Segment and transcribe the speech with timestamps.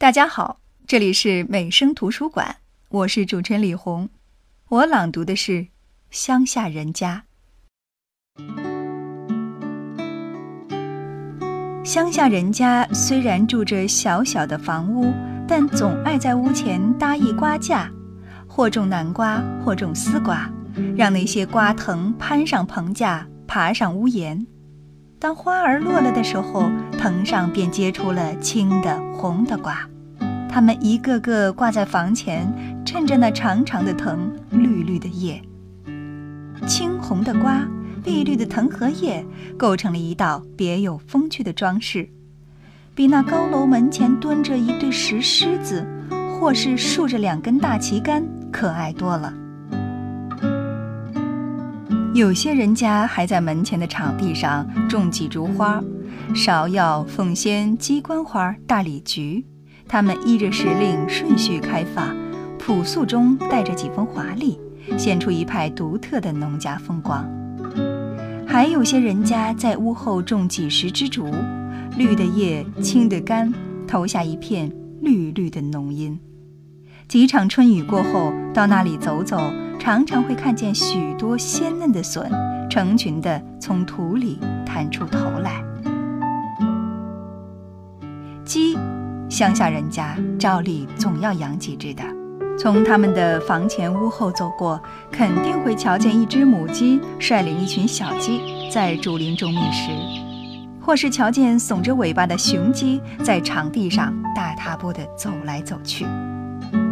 [0.00, 2.56] 大家好，这里是美声图书馆，
[2.88, 4.08] 我是主持人李红。
[4.70, 5.52] 我朗读的是
[6.10, 7.24] 《乡下人家》。
[11.84, 15.12] 乡下人家虽然住着小小的房屋，
[15.46, 17.92] 但总爱在屋前搭一瓜架，
[18.48, 20.50] 或种南瓜，或种丝瓜，
[20.96, 24.46] 让那些瓜藤攀上棚架，爬上屋檐。
[25.18, 29.86] 当花儿落了的时候，藤上便结出了青的、红的瓜。
[30.52, 32.52] 它们一个个挂在房前，
[32.84, 35.40] 衬着那长长的藤、绿绿的叶。
[36.66, 37.64] 青红的瓜、
[38.02, 39.24] 碧绿的藤和叶，
[39.56, 42.10] 构成了一道别有风趣的装饰，
[42.96, 49.32] 比那高楼门前蹲着一对石狮子，或是竖着两根大旗杆，可爱多了。
[52.12, 55.80] 有些人家还在门前的场地上种几株花，
[56.34, 59.46] 芍药、凤仙、鸡冠花、大理菊，
[59.92, 62.14] 他们依着时令顺序开发，
[62.60, 64.56] 朴素中带着几分华丽，
[64.96, 67.28] 显出一派独特的农家风光。
[68.46, 71.26] 还有些人家在屋后种几十枝竹，
[71.96, 73.52] 绿的叶，青的干，
[73.84, 76.16] 投下一片绿绿的浓荫。
[77.08, 79.40] 几场春雨过后，到那里走走。
[79.80, 82.30] 常常会看见许多鲜嫩的笋，
[82.68, 85.64] 成群地从土里探出头来。
[89.40, 92.02] 乡下人家照例总要养几只的。
[92.58, 94.78] 从他们的房前屋后走过，
[95.10, 98.38] 肯定会瞧见一只母鸡率领一群小鸡
[98.70, 99.92] 在竹林中觅食，
[100.78, 106.04] 或是瞧见耸着尾巴的雄鸡在场地上大踏步地走来走去。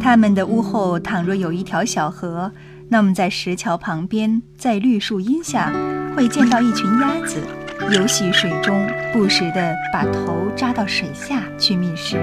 [0.00, 2.50] 他们的屋后倘若有一条小河，
[2.88, 5.70] 那么在石桥旁边，在绿树荫下，
[6.16, 7.42] 会见到一群鸭子
[7.88, 12.18] 游戏水中，不时地把头扎到水下去觅食。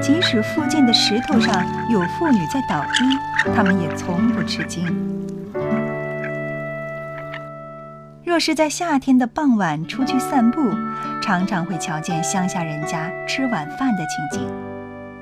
[0.00, 3.18] 即使附近的石头上有妇女在捣衣，
[3.54, 4.84] 他们也从不吃惊。
[8.24, 10.60] 若是在夏天的傍晚出去散步，
[11.22, 14.48] 常常会瞧见乡下人家吃晚饭的情景。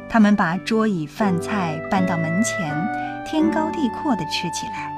[0.08, 2.74] 他们把桌椅饭菜搬到门前，
[3.24, 4.90] 天高地阔地吃起来。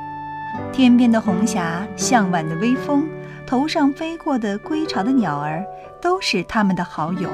[0.72, 3.06] 天边的红霞，向晚的微风，
[3.47, 5.64] 头上飞过的归巢的鸟儿，
[6.00, 7.30] 都是他们的好友。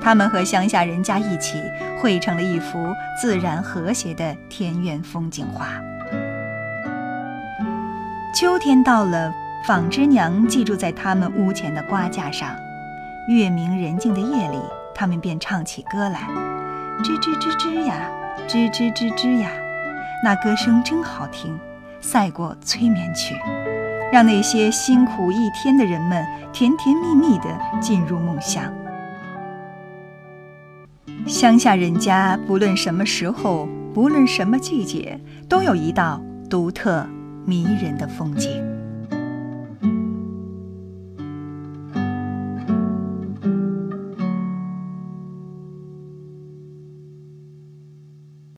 [0.00, 1.62] 他们和乡下人家一起
[2.00, 5.80] 绘成了一幅自然和谐的田园风景画。
[8.34, 9.32] 秋天到了，
[9.64, 12.48] 纺织娘寄住在他们屋前的瓜架上。
[13.28, 14.58] 月明人静的夜里，
[14.92, 16.28] 他们便唱起歌来。
[17.04, 18.10] 吱吱吱吱呀，
[18.48, 19.50] 吱吱吱吱呀，
[20.24, 21.56] 那歌声真好听，
[22.00, 23.36] 赛过催眠曲，
[24.12, 27.44] 让那些辛苦一天的人们甜甜蜜蜜的
[27.80, 28.62] 进入梦乡。
[31.26, 35.18] 乡下人家，不论什么时候，不论什么季节，
[35.48, 36.20] 都有一道
[36.50, 37.06] 独特
[37.46, 38.62] 迷人的风景。